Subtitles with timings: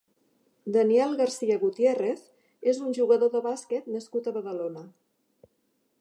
[0.75, 2.23] Daniel Garcia Gutiérrez
[2.73, 4.87] és un jugador de bàsquet nascut a Badalona.